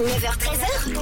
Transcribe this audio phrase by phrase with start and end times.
[0.00, 0.94] 9h13h.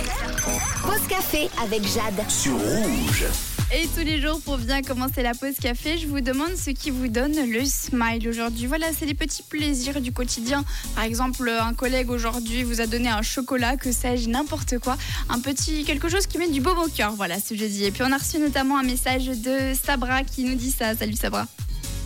[0.82, 2.28] Pause café avec Jade.
[2.28, 3.26] sur rouge.
[3.72, 6.90] Et tous les jours, pour bien commencer la pause café, je vous demande ce qui
[6.90, 8.66] vous donne le smile aujourd'hui.
[8.66, 10.64] Voilà, c'est les petits plaisirs du quotidien.
[10.96, 14.98] Par exemple, un collègue aujourd'hui vous a donné un chocolat, que sais-je, n'importe quoi.
[15.28, 17.84] Un petit quelque chose qui met du baume au cœur, voilà ce jeudi.
[17.84, 20.96] Et puis on a reçu notamment un message de Sabra qui nous dit ça.
[20.96, 21.46] Salut Sabra.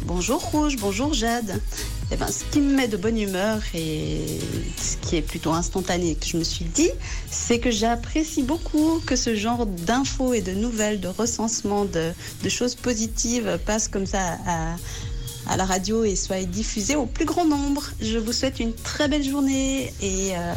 [0.05, 1.61] Bonjour Rouge, bonjour Jade.
[2.11, 4.21] Eh ben, ce qui me met de bonne humeur et
[4.77, 6.91] ce qui est plutôt instantané que je me suis dit,
[7.31, 12.13] c'est que j'apprécie beaucoup que ce genre d'infos et de nouvelles, de recensement de,
[12.49, 14.77] choses positives passe comme ça à,
[15.47, 17.85] à la radio et soit diffusé au plus grand nombre.
[18.01, 20.55] Je vous souhaite une très belle journée et, euh,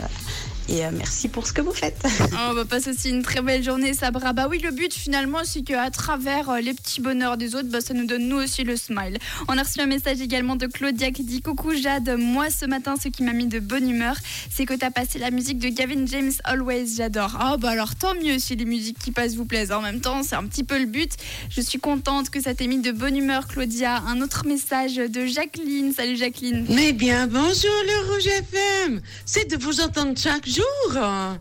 [0.68, 2.02] et euh, merci pour ce que vous faites.
[2.48, 4.34] Oh, bah, passe aussi une très belle journée, Sabra.
[4.34, 7.82] Bah oui, le but finalement, c'est qu'à travers euh, les petits bonheurs des autres, bah,
[7.82, 9.18] ça nous donne nous aussi le smile.
[9.48, 12.96] On a reçu un message également de Claudia qui dit Coucou Jade, moi ce matin,
[13.02, 14.16] ce qui m'a mis de bonne humeur,
[14.52, 16.96] c'est que tu as passé la musique de Gavin James Always.
[16.98, 17.38] J'adore.
[17.40, 19.72] Ah, bah alors tant mieux si les musiques qui passent vous plaisent.
[19.72, 21.12] En même temps, c'est un petit peu le but.
[21.50, 24.04] Je suis contente que ça t'ait mis de bonne humeur, Claudia.
[24.08, 25.94] Un autre message de Jacqueline.
[25.94, 26.66] Salut Jacqueline.
[26.70, 27.50] Mais bien, bonjour
[27.88, 29.02] le Rouge FM.
[29.26, 30.55] C'est de vous entendre chaque jour
[30.96, 31.40] hein,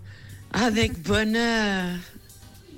[0.52, 1.98] avec bonheur.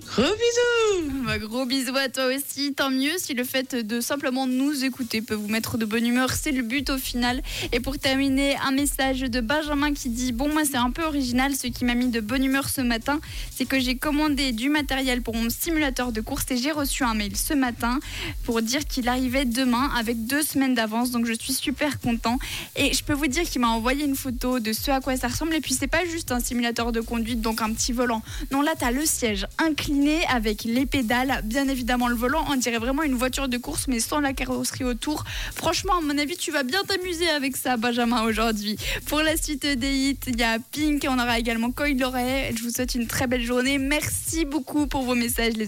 [0.08, 1.24] Gros bisous.
[1.26, 2.72] Bah, gros bisous à toi aussi.
[2.72, 6.30] Tant mieux si le fait de simplement nous écouter peut vous mettre de bonne humeur.
[6.32, 7.42] C'est le but au final.
[7.72, 11.54] Et pour terminer, un message de Benjamin qui dit Bon, moi, c'est un peu original.
[11.54, 13.20] Ce qui m'a mis de bonne humeur ce matin,
[13.54, 17.14] c'est que j'ai commandé du matériel pour mon simulateur de course et j'ai reçu un
[17.14, 17.98] mail ce matin
[18.44, 21.10] pour dire qu'il arrivait demain avec deux semaines d'avance.
[21.10, 22.38] Donc, je suis super content.
[22.76, 25.28] Et je peux vous dire qu'il m'a envoyé une photo de ce à quoi ça
[25.28, 25.54] ressemble.
[25.54, 28.22] Et puis, c'est pas juste un simulateur de conduite, donc un petit volant.
[28.52, 32.44] Non, là, tu as le siège incliné avec les pédales, bien évidemment le volant.
[32.50, 35.24] On dirait vraiment une voiture de course, mais sans la carrosserie autour.
[35.54, 38.76] Franchement, à mon avis, tu vas bien t'amuser avec ça, Benjamin, aujourd'hui.
[39.06, 42.52] Pour la suite des hits, il y a Pink, on aura également Coil Loret.
[42.56, 43.78] Je vous souhaite une très belle journée.
[43.78, 45.64] Merci beaucoup pour vos messages, les